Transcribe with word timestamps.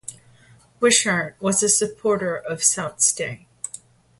Wishart 0.79 1.35
was 1.39 1.61
a 1.61 1.69
supporter 1.69 2.35
of 2.35 2.63
Sault 2.63 3.03
Ste. 3.03 3.45